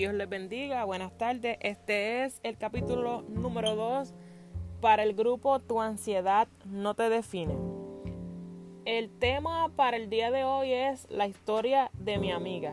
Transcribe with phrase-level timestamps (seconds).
[0.00, 1.58] Dios les bendiga, buenas tardes.
[1.60, 4.14] Este es el capítulo número 2
[4.80, 7.54] para el grupo Tu ansiedad no te define.
[8.86, 12.72] El tema para el día de hoy es la historia de mi amiga.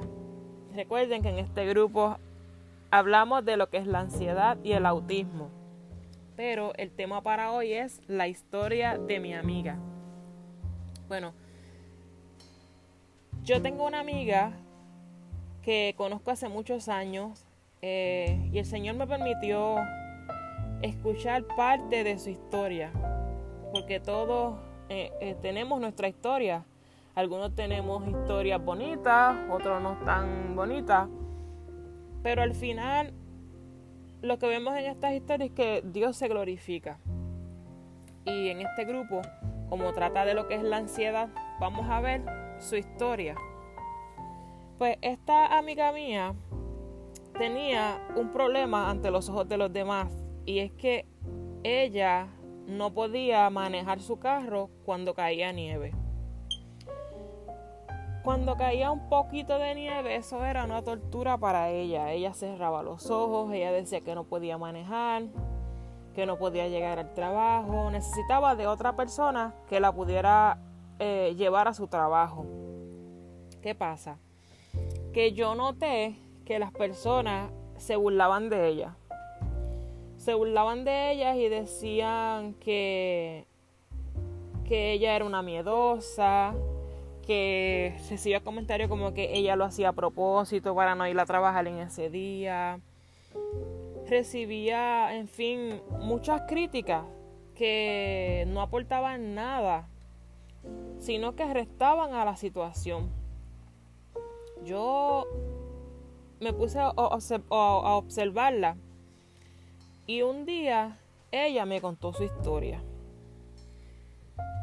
[0.74, 2.16] Recuerden que en este grupo
[2.92, 5.50] hablamos de lo que es la ansiedad y el autismo.
[6.38, 9.78] Pero el tema para hoy es la historia de mi amiga.
[11.10, 11.34] Bueno,
[13.44, 14.54] yo tengo una amiga
[15.68, 17.46] que conozco hace muchos años
[17.82, 19.76] eh, y el Señor me permitió
[20.82, 22.90] escuchar parte de su historia,
[23.74, 26.64] porque todos eh, eh, tenemos nuestra historia.
[27.16, 31.10] Algunos tenemos historias bonitas, otros no tan bonitas,
[32.24, 33.12] pero al final
[34.22, 36.98] lo que vemos en estas historias es que Dios se glorifica.
[38.24, 39.22] Y en este grupo,
[39.68, 41.28] como trata de lo que es la ansiedad,
[41.60, 42.22] vamos a ver
[42.58, 43.36] su historia.
[44.78, 46.36] Pues esta amiga mía
[47.38, 50.08] tenía un problema ante los ojos de los demás
[50.46, 51.08] y es que
[51.64, 52.28] ella
[52.68, 55.94] no podía manejar su carro cuando caía nieve.
[58.24, 62.12] Cuando caía un poquito de nieve, eso era una tortura para ella.
[62.12, 65.24] Ella cerraba los ojos, ella decía que no podía manejar,
[66.14, 70.60] que no podía llegar al trabajo, necesitaba de otra persona que la pudiera
[71.00, 72.46] eh, llevar a su trabajo.
[73.62, 74.20] ¿Qué pasa?
[75.18, 76.16] Que yo noté
[76.46, 78.98] que las personas se burlaban de ella.
[80.18, 83.48] Se burlaban de ellas y decían que,
[84.64, 86.54] que ella era una miedosa,
[87.26, 91.66] que hacía comentarios como que ella lo hacía a propósito para no ir a trabajar
[91.66, 92.80] en ese día.
[94.08, 97.06] Recibía, en fin, muchas críticas
[97.56, 99.90] que no aportaban nada,
[101.00, 103.10] sino que restaban a la situación
[104.68, 105.26] yo
[106.40, 108.78] me puse a, observarla
[110.06, 111.00] y un día
[111.32, 112.84] ella me contó su historia.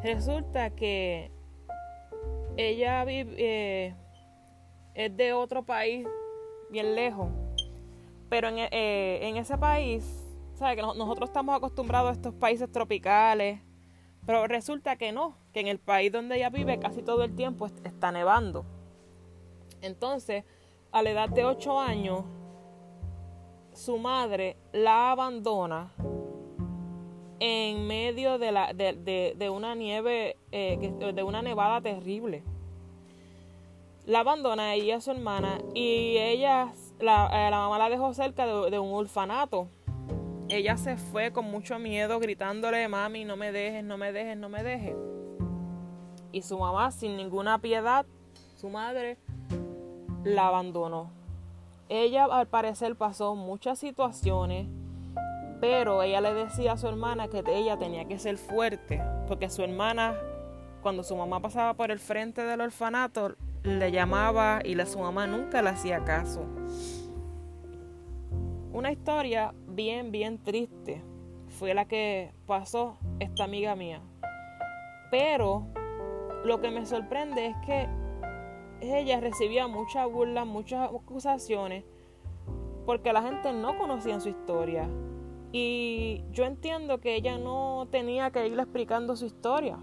[0.03, 1.31] Resulta que
[2.57, 3.95] ella vive, eh,
[4.95, 6.07] es de otro país
[6.71, 7.31] bien lejos,
[8.29, 10.05] pero en, eh, en ese país,
[10.55, 10.77] ¿sabe?
[10.77, 13.61] que nosotros estamos acostumbrados a estos países tropicales,
[14.27, 17.67] pero resulta que no, que en el país donde ella vive casi todo el tiempo
[17.67, 18.65] está nevando.
[19.85, 20.45] Entonces,
[20.93, 22.25] a la edad de 8 años,
[23.75, 25.93] su madre la abandona
[27.39, 32.43] en medio de, una nieve, eh, de una nevada terrible.
[34.07, 38.15] La abandona ella y a su hermana y ella, la, eh, la mamá la dejó
[38.15, 39.69] cerca de, un orfanato.
[40.49, 44.49] Ella se fue con mucho miedo gritándole, mami, no me dejes, no me dejes, no
[44.49, 44.95] me dejes.
[46.33, 48.07] Y su mamá, sin ninguna piedad,
[48.57, 49.19] su madre,
[50.25, 51.11] la abandonó.
[51.89, 54.67] Ella al parecer pasó muchas situaciones,
[55.61, 59.63] pero ella le decía a su hermana que ella tenía que ser fuerte, porque su
[59.63, 60.15] hermana,
[60.83, 65.27] cuando su mamá pasaba por el frente del orfanato, le llamaba y la, su mamá
[65.27, 66.45] nunca le hacía caso.
[68.73, 71.03] Una historia bien, bien triste
[71.49, 74.01] fue la que pasó esta amiga mía.
[75.11, 75.67] Pero
[76.45, 77.89] lo que me sorprende es que
[78.93, 81.85] ella recibía mucha burla, muchas acusaciones,
[82.87, 84.89] porque la gente no conocía su historia.
[85.53, 89.79] Y yo entiendo que ella no tenía que irle explicando su historia.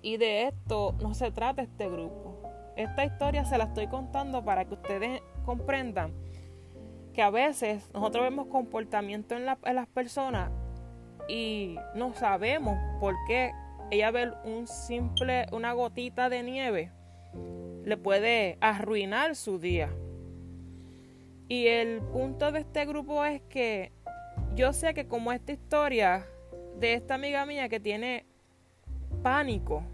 [0.00, 2.42] Y de esto no se trata este grupo.
[2.76, 6.12] Esta historia se la estoy contando para que ustedes comprendan
[7.12, 10.50] que a veces nosotros vemos comportamiento en, en las personas
[11.28, 13.52] y no sabemos por qué
[13.90, 16.92] ella ve un simple, una gotita de nieve
[17.84, 19.90] le puede arruinar su día.
[21.48, 23.92] Y el punto de este grupo es que
[24.54, 26.26] yo sé que como esta historia
[26.78, 28.24] de esta amiga mía que tiene
[29.22, 29.84] pánico,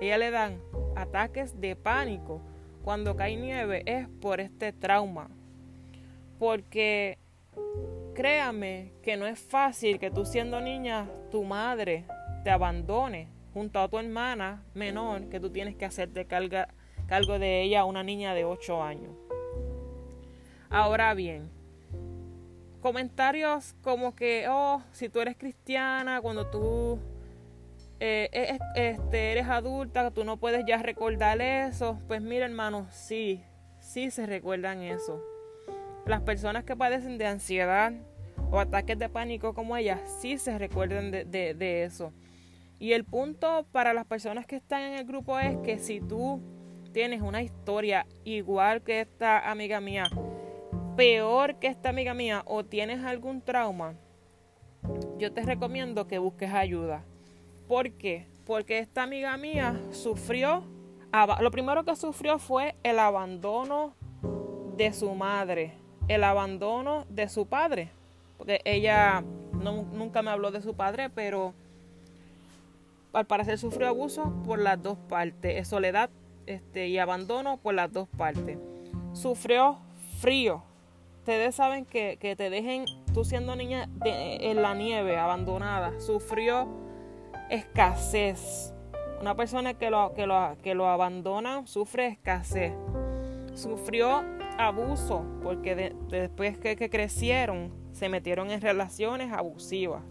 [0.00, 0.60] ella le dan
[0.96, 2.40] ataques de pánico
[2.84, 5.28] cuando cae nieve es por este trauma.
[6.38, 7.18] Porque
[8.14, 12.06] créame que no es fácil que tú siendo niña, tu madre
[12.44, 16.68] te abandone junto a tu hermana menor que tú tienes que hacerte carga
[17.10, 19.10] cargo de ella una niña de 8 años.
[20.70, 21.50] Ahora bien,
[22.80, 27.00] comentarios como que, oh, si tú eres cristiana, cuando tú
[27.98, 31.98] eh, este, eres adulta, tú no puedes ya recordar eso.
[32.06, 33.42] Pues mira, hermano, sí,
[33.80, 35.20] sí se recuerdan eso.
[36.06, 37.92] Las personas que padecen de ansiedad
[38.52, 42.12] o ataques de pánico como ella, sí se recuerdan de eso.
[42.78, 46.40] Y el punto para las personas que están en el grupo es que si tú
[46.92, 50.10] tienes una historia igual que esta amiga mía,
[50.96, 53.94] peor que esta amiga mía o tienes algún trauma,
[55.18, 57.04] yo te recomiendo que busques ayuda.
[57.68, 58.26] ¿Por qué?
[58.46, 60.64] Porque esta amiga mía sufrió,
[61.40, 63.94] lo primero que sufrió fue el abandono
[64.76, 65.74] de su madre,
[66.08, 67.90] el abandono de su padre,
[68.36, 69.22] porque ella
[69.52, 71.54] nunca me habló de su padre, pero
[73.12, 76.10] al parecer sufrió abuso por las dos partes, soledad
[76.50, 78.58] este, y abandono por las dos partes.
[79.12, 79.78] Sufrió
[80.18, 80.62] frío.
[81.18, 86.68] Ustedes saben que, te dejen, tú siendo niña en la nieve, abandonada, sufrió
[87.50, 88.74] escasez.
[89.20, 92.72] Una persona que lo, que lo, que lo abandona sufre escasez.
[93.54, 94.22] Sufrió
[94.58, 100.02] abuso porque después que, que crecieron se metieron en relaciones abusivas.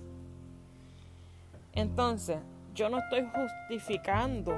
[1.73, 2.37] Entonces,
[2.75, 4.53] yo no estoy justificando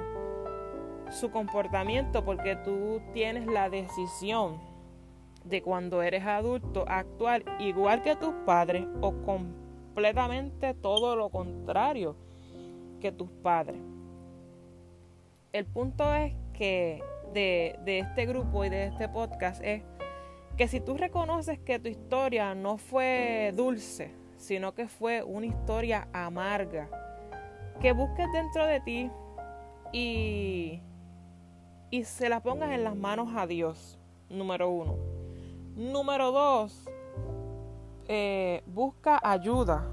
[1.12, 4.60] su comportamiento porque tú tienes la decisión
[5.44, 12.16] de cuando eres adulto actuar igual que tus padres o completamente todo lo contrario
[13.00, 13.82] que tus padres.
[15.52, 17.04] El punto es que
[17.34, 19.84] de, de este grupo y de este podcast es
[20.58, 26.08] que si tú reconoces que tu historia no fue dulce, sino que fue una historia
[26.14, 26.90] amarga,
[27.82, 29.12] que busques dentro de ti
[29.92, 30.82] y,
[31.92, 34.00] y se la pongas en las manos a Dios,
[34.30, 34.96] número uno.
[35.76, 36.90] Número dos,
[38.08, 39.86] eh, busca ayuda,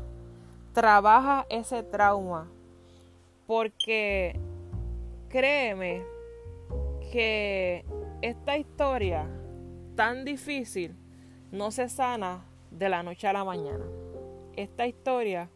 [0.72, 2.48] trabaja ese trauma,
[3.48, 4.38] porque
[5.28, 6.04] créeme
[7.10, 7.84] que
[8.22, 9.28] esta historia
[9.96, 10.96] tan difícil
[11.50, 13.84] no se sana de la noche a la mañana.
[14.54, 15.50] Esta historia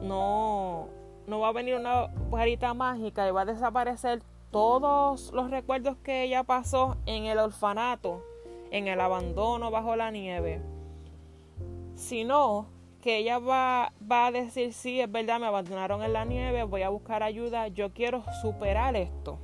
[0.00, 0.88] no,
[1.26, 6.22] no va a venir una varita mágica y va a desaparecer todos los recuerdos que
[6.22, 8.22] ella pasó en el orfanato,
[8.70, 10.60] en el abandono bajo la nieve,
[11.94, 12.66] sino
[13.00, 16.82] que ella va, va a decir, sí, es verdad, me abandonaron en la nieve, voy
[16.82, 19.38] a buscar ayuda, yo quiero superar esto.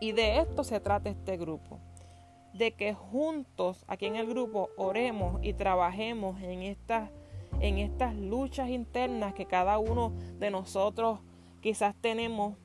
[0.00, 1.80] Y de esto se trata este grupo
[2.56, 7.10] de que juntos aquí en el grupo oremos y trabajemos en estas,
[7.60, 11.20] en estas luchas internas que cada uno de nosotros
[11.60, 12.56] quizás tenemos.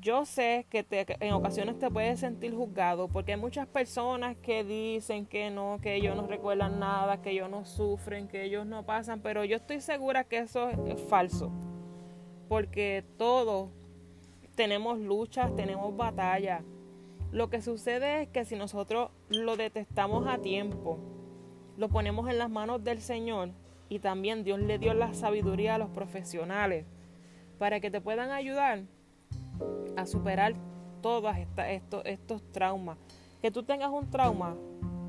[0.00, 0.86] Yo sé que
[1.20, 5.94] en ocasiones te puedes sentir juzgado porque hay muchas personas que dicen que no, que
[5.94, 9.80] ellos no recuerdan nada, que ellos no sufren, que ellos no pasan, pero yo estoy
[9.80, 11.52] segura que eso es falso.
[12.48, 13.68] Porque todos
[14.54, 16.62] tenemos luchas, tenemos batallas
[17.32, 20.98] lo que sucede es que si nosotros lo detestamos a tiempo,
[21.76, 23.50] lo ponemos en las manos del Señor
[23.88, 26.86] y también Dios le dio la sabiduría a los profesionales
[27.58, 28.82] para que te puedan ayudar
[29.96, 30.54] a superar
[31.00, 32.98] todos estos, estos traumas.
[33.40, 34.56] Que tú tengas un trauma,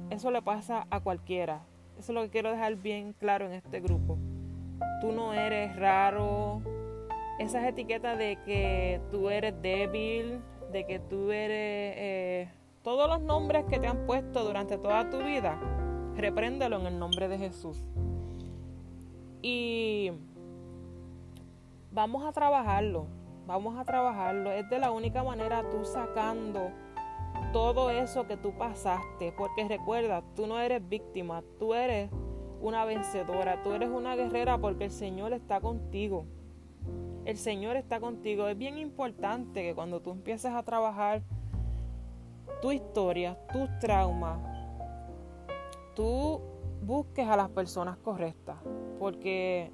[0.09, 1.61] eso le pasa a cualquiera.
[1.97, 4.17] Eso es lo que quiero dejar bien claro en este grupo.
[5.01, 6.61] Tú no eres raro.
[7.39, 10.39] Esas etiquetas de que tú eres débil,
[10.71, 12.49] de que tú eres eh,
[12.83, 15.59] todos los nombres que te han puesto durante toda tu vida,
[16.15, 17.83] repréndelo en el nombre de Jesús.
[19.41, 20.11] Y
[21.91, 23.07] vamos a trabajarlo,
[23.51, 24.51] vamos a trabajarlo.
[24.51, 26.72] Es de la única manera tú sacando
[27.53, 32.10] todo eso que tú pasaste, porque recuerda, tú no eres víctima, tú eres
[32.62, 36.25] una vencedora, tú eres una guerrera porque el Señor está contigo
[37.25, 38.48] el Señor está contigo.
[38.48, 41.22] Es bien importante que cuando tú empieces a trabajar
[42.62, 44.39] tu historia, tus traumas,
[45.96, 46.41] tú
[46.81, 48.58] busques a las personas correctas.
[49.00, 49.72] Porque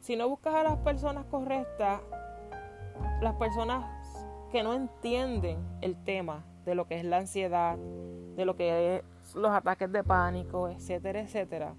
[0.00, 2.00] si no buscas a las personas correctas,
[3.22, 3.84] las personas
[4.50, 7.78] que no entienden el tema de lo que es la ansiedad,
[8.36, 11.74] de lo que es los ataques de pánico, etcétera, etcétera,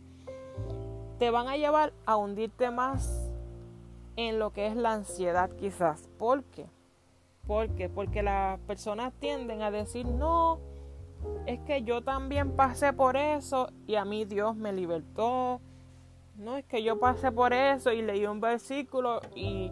[1.20, 3.30] te van a llevar a hundirte más
[4.16, 6.10] en lo que es la ansiedad quizás.
[6.18, 6.66] ¿Por qué?
[7.46, 7.70] ¿Por?
[7.94, 10.60] Porque las personas tienden a decir, no,
[11.46, 15.62] es que yo también pasé por eso y a mí Dios me libertó.
[16.36, 19.72] No, es que yo pasé por eso y leí un versículo y,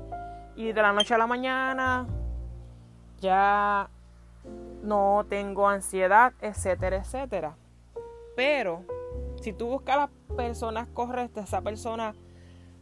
[0.55, 2.08] y de la noche a la mañana
[3.20, 3.89] ya
[4.84, 7.55] no tengo ansiedad, etcétera, etcétera.
[8.36, 8.84] Pero
[9.41, 12.13] si tú buscas las personas correctas, esa persona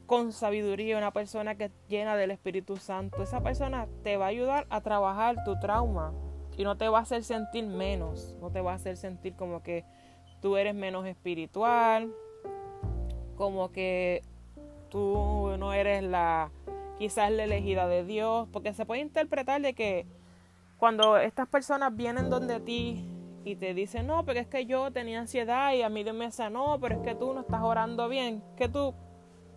[0.06, 4.66] con sabiduría, una persona que llena del Espíritu Santo, esa persona te va a ayudar
[4.70, 6.14] a trabajar tu trauma
[6.58, 9.62] y no te va a hacer sentir menos, no te va a hacer sentir como
[9.62, 9.86] que
[10.42, 12.12] tú eres menos espiritual,
[13.36, 14.24] como que
[14.90, 16.52] tú no eres la
[17.00, 20.06] quizás la elegida de Dios, porque se puede interpretar de que
[20.78, 23.06] cuando estas personas vienen donde ti
[23.46, 26.78] y te dice, no, pero es que yo tenía ansiedad y a mí me sanó,
[26.80, 28.94] pero es que tú no estás orando bien, que tú,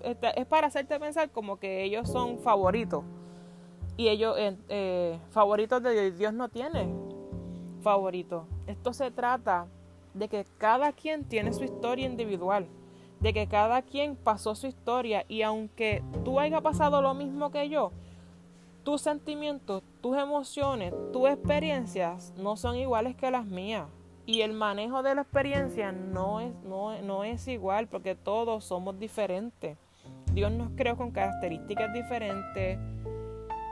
[0.03, 3.05] este, es para hacerte pensar como que ellos son favoritos.
[3.97, 6.89] Y ellos, eh, eh, favoritos de Dios, Dios no tiene
[7.83, 8.45] favoritos.
[8.67, 9.67] Esto se trata
[10.15, 12.69] de que cada quien tiene su historia individual,
[13.23, 17.69] de que cada quien pasó su historia y aunque tú hayas pasado lo mismo que
[17.69, 17.93] yo,
[18.83, 23.87] tus sentimientos, tus emociones, tus experiencias no son iguales que las mías.
[24.27, 28.99] Y el manejo de la experiencia no es, no, no es igual porque todos somos
[28.99, 29.79] diferentes.
[30.33, 32.79] Dios nos creó con características diferentes,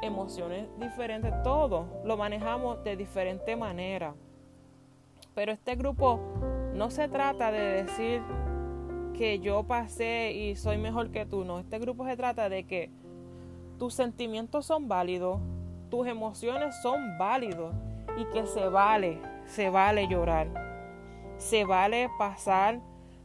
[0.03, 4.15] emociones diferentes, todo lo manejamos de diferente manera.
[5.35, 6.21] Pero este grupo
[6.75, 8.23] no se trata de decir
[9.21, 12.91] que yo pasé y soy mejor que tú, no, este grupo se trata de que
[13.79, 15.43] tus sentimientos son válidos,
[15.91, 17.75] tus emociones son válidos
[18.17, 20.49] y que se vale, se vale llorar,
[21.37, 22.81] se vale pasar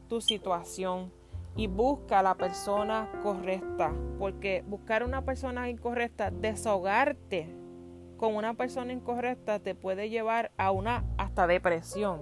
[0.06, 1.10] tu situación
[1.56, 7.48] y busca la persona correcta, porque buscar una persona incorrecta, desahogarte
[8.18, 12.20] con una persona incorrecta te puede llevar a una hasta depresión,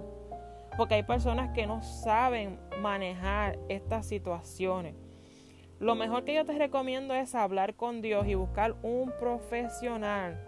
[0.77, 4.93] porque hay personas que no saben manejar estas situaciones.
[5.79, 10.39] Lo mejor que yo te recomiendo es hablar con Dios y buscar un profesional,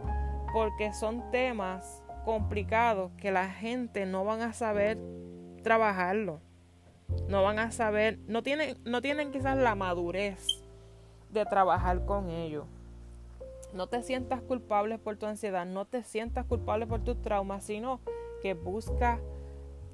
[0.53, 4.99] porque son temas complicados que la gente no van a saber
[5.63, 6.39] trabajarlo.
[7.27, 10.45] No van a saber, no tienen, no tienen quizás la madurez
[11.31, 12.67] de trabajar con ellos.
[13.73, 17.99] No te sientas culpable por tu ansiedad, no te sientas culpable por tus traumas, sino
[18.43, 19.19] que busca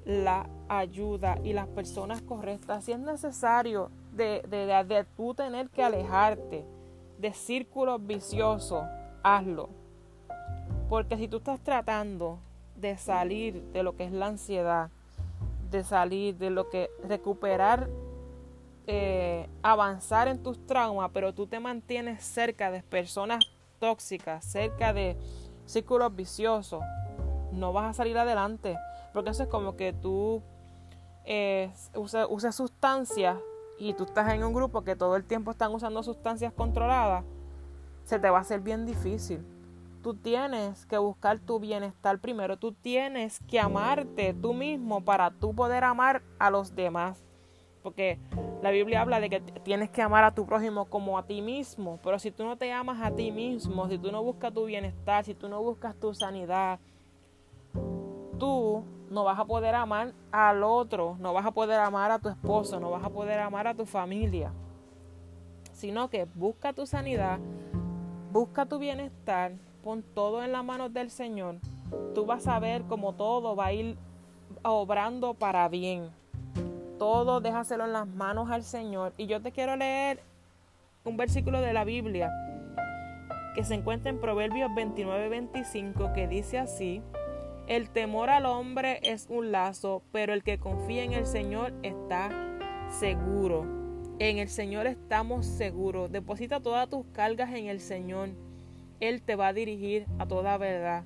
[0.04, 2.84] la ayuda y las personas correctas.
[2.84, 6.64] Si es necesario de, de, de, tú tener que alejarte
[7.18, 8.84] de círculos viciosos,
[9.22, 9.70] hazlo.
[10.88, 12.38] Porque si tú estás tratando
[12.76, 14.90] de salir de lo que es la ansiedad,
[15.70, 17.88] de salir de lo que recuperar,
[18.86, 23.42] eh, avanzar en tus traumas, pero tú te mantienes cerca de personas
[23.78, 25.16] tóxicas, cerca de
[25.64, 26.82] círculos viciosos,
[27.52, 28.76] no vas a salir adelante.
[29.14, 30.42] Porque eso es como que tú
[31.24, 33.38] eh, usas sustancias
[33.78, 37.24] y tú estás en un grupo que todo el tiempo están usando sustancias controladas,
[38.04, 39.42] se te va a hacer bien difícil.
[40.02, 45.54] Tú tienes que buscar tu bienestar primero, tú tienes que amarte tú mismo para tú
[45.54, 47.24] poder amar a los demás.
[47.82, 48.18] Porque
[48.62, 52.00] la Biblia habla de que tienes que amar a tu prójimo como a ti mismo.
[52.02, 55.24] Pero si tú no te amas a ti mismo, si tú no buscas tu bienestar,
[55.24, 56.80] si tú no buscas tu sanidad,
[58.38, 62.28] tú no vas a poder amar al otro, no vas a poder amar a tu
[62.28, 64.52] esposo, no vas a poder amar a tu familia,
[65.72, 67.38] sino que busca tu sanidad,
[68.32, 69.52] busca tu bienestar,
[69.84, 71.58] pon todo en las manos del Señor.
[72.12, 73.96] Tú vas a ver cómo todo va a ir
[74.64, 76.10] obrando para bien.
[76.98, 79.12] Todo déjaselo en las manos al Señor.
[79.16, 80.20] Y yo te quiero leer
[81.04, 82.32] un versículo de la Biblia
[83.54, 87.00] que se encuentra en Proverbios 29-25 que dice así.
[87.66, 92.30] El temor al hombre es un lazo, pero el que confía en el Señor está
[92.90, 93.64] seguro.
[94.18, 96.12] En el Señor estamos seguros.
[96.12, 98.28] Deposita todas tus cargas en el Señor.
[99.00, 101.04] Él te va a dirigir a toda verdad.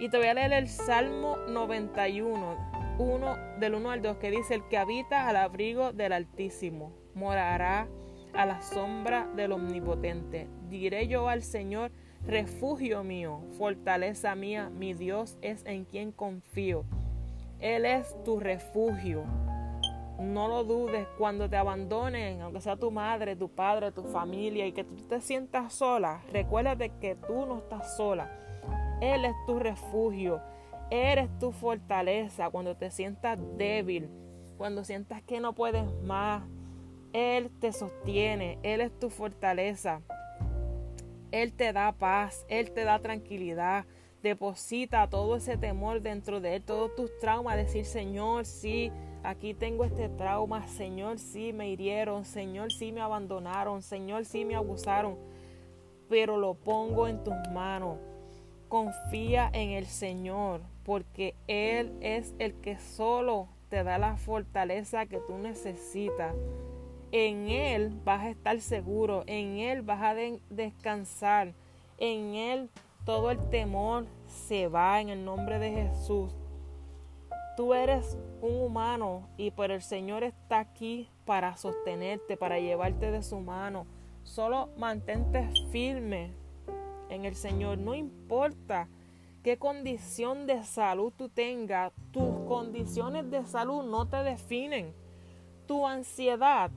[0.00, 4.54] Y te voy a leer el Salmo 91, 1, del 1 al 2, que dice,
[4.54, 7.86] el que habita al abrigo del Altísimo, morará
[8.34, 10.48] a la sombra del Omnipotente.
[10.68, 11.92] Diré yo al Señor,
[12.26, 16.84] refugio mío, fortaleza mía, mi Dios es en quien confío.
[17.60, 19.24] Él es tu refugio.
[20.18, 24.72] No lo dudes cuando te abandonen, aunque sea tu madre, tu padre, tu familia, y
[24.72, 26.22] que tú te sientas sola.
[26.32, 28.30] Recuérdate que tú no estás sola.
[29.00, 30.40] Él es tu refugio.
[30.90, 34.08] Eres tu fortaleza cuando te sientas débil,
[34.58, 36.44] cuando sientas que no puedes más.
[37.12, 38.58] Él te sostiene.
[38.62, 40.02] Él es tu fortaleza.
[41.32, 43.86] Él te da paz, Él te da tranquilidad.
[44.22, 47.56] Deposita todo ese temor dentro de Él, todos tus traumas.
[47.56, 48.92] Decir, Señor, sí,
[49.24, 50.68] aquí tengo este trauma.
[50.68, 52.24] Señor, sí, me hirieron.
[52.24, 53.82] Señor, sí, me abandonaron.
[53.82, 55.16] Señor, sí, me abusaron.
[56.08, 57.98] Pero lo pongo en tus manos.
[58.68, 65.18] Confía en el Señor, porque Él es el que solo te da la fortaleza que
[65.18, 66.34] tú necesitas
[67.12, 70.14] en Él vas a estar seguro, en Él vas a
[70.50, 71.52] descansar,
[71.98, 72.70] en Él
[73.04, 76.32] todo el temor se va en el nombre de Jesús.
[77.56, 83.22] Tú eres un humano y pero el Señor está aquí para sostenerte, para llevarte de
[83.22, 83.86] su mano.
[84.24, 86.32] Solo mantente firme
[87.10, 87.76] en el Señor.
[87.76, 88.88] No importa
[89.42, 94.94] qué condición de salud tú tengas, tus condiciones de salud no te definen.
[95.66, 96.70] Tu ansiedad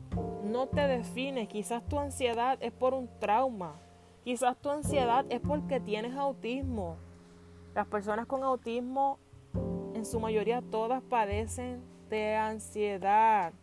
[0.44, 1.48] no te define.
[1.48, 3.76] Quizás tu ansiedad es por un trauma.
[4.24, 6.98] Quizás tu ansiedad es porque tienes autismo.
[7.74, 9.20] Las personas con autismo,
[9.94, 13.54] en su mayoría todas padecen de ansiedad.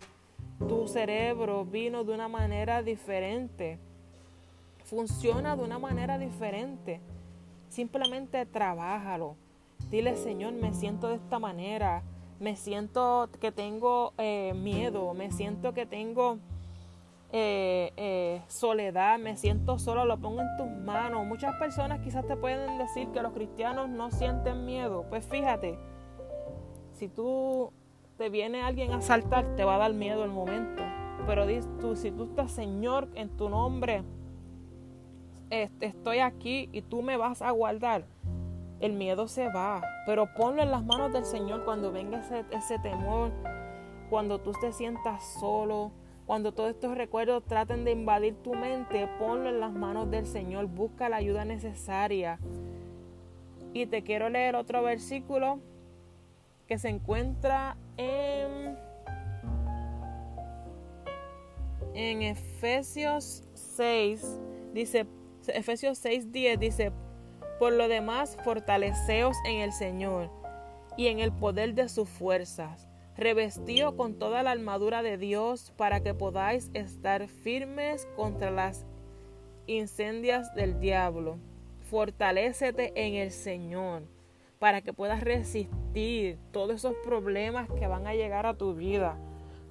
[0.59, 3.79] Tu cerebro vino de una manera diferente.
[4.85, 7.01] Funciona de una manera diferente.
[7.69, 9.37] Simplemente trabájalo.
[9.91, 12.03] Dile, Señor, me siento de esta manera.
[12.43, 15.15] Me siento que tengo eh, miedo.
[15.15, 16.39] Me siento que tengo
[17.31, 19.21] eh, eh, soledad.
[19.21, 20.05] Me siento solo.
[20.05, 21.25] Lo pongo en tus manos.
[21.25, 25.07] Muchas personas quizás te pueden decir que los cristianos no sienten miedo.
[25.09, 25.79] Pues fíjate,
[26.95, 27.73] si tú
[28.19, 30.83] te viene alguien a asaltar, te va a dar miedo el momento.
[31.29, 31.47] Pero
[31.81, 34.03] tú, si tú estás, Señor, en tu nombre,
[35.49, 38.05] estoy aquí y tú me vas a guardar,
[38.83, 39.81] el miedo se va.
[40.05, 42.21] Pero ponlo en las manos del Señor cuando venga
[42.51, 43.31] ese, temor,
[44.11, 45.93] cuando tú te sientas solo,
[46.27, 50.67] cuando todos estos recuerdos traten de invadir tu mente, ponlo en las manos del Señor,
[50.67, 52.39] busca la ayuda necesaria.
[53.73, 55.61] Y te quiero leer otro versículo
[56.67, 58.77] que se encuentra en,
[61.95, 64.41] en Efesios 6,
[64.75, 65.07] dice,
[65.47, 66.93] Efesios 6, 10 dice,
[67.59, 70.31] por lo demás, fortaleceos en el Señor
[70.97, 76.01] y en el poder de sus fuerzas, revestido con toda la armadura de Dios para
[76.01, 78.87] que podáis estar firmes contra las
[79.67, 81.39] incendias del diablo.
[81.91, 84.03] Fortalécete en el Señor
[84.59, 89.19] para que puedas resistir todos esos problemas que van a llegar a tu vida,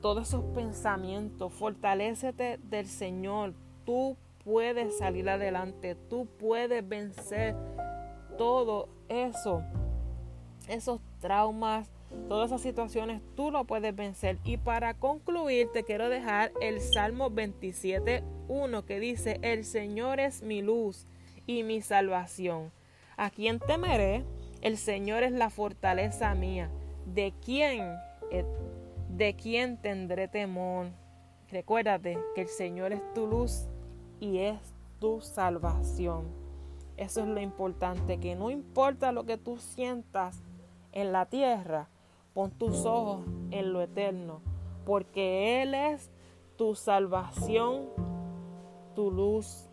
[0.01, 1.53] todos esos pensamientos.
[1.53, 3.53] Fortalécete del Señor.
[3.85, 7.55] Tú puedes salir adelante, tú puedes vencer
[8.37, 9.63] todo eso,
[10.67, 11.89] esos traumas,
[12.27, 14.37] todas esas situaciones, tú lo puedes vencer.
[14.43, 20.61] Y para concluir, te quiero dejar el Salmo 27.1 que dice, el Señor es mi
[20.61, 21.07] luz
[21.45, 22.71] y mi salvación.
[23.17, 24.23] ¿A quién temeré?
[24.61, 26.69] El Señor es la fortaleza mía.
[27.05, 27.81] ¿De quién?
[28.31, 28.45] Eh,
[29.09, 30.87] ¿De quién tendré temor?
[31.51, 33.67] Recuérdate que el Señor es tu luz
[34.21, 36.23] y es tu salvación.
[36.95, 40.41] Eso es lo importante, que no importa lo que tú sientas
[40.93, 41.89] en la tierra,
[42.33, 44.41] pon tus ojos en lo eterno,
[44.85, 46.09] porque Él es
[46.55, 47.89] tu salvación,
[48.95, 49.67] tu luz,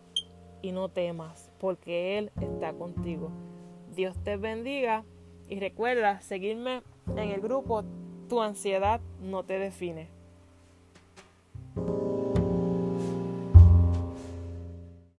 [0.61, 3.31] y no temas, porque Él está contigo.
[3.95, 5.05] Dios te bendiga
[5.47, 7.83] y recuerda seguirme en el grupo
[8.27, 10.09] Tu ansiedad no te define.